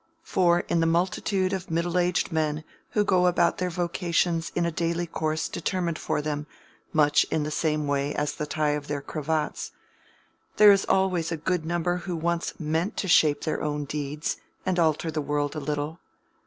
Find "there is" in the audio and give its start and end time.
10.57-10.85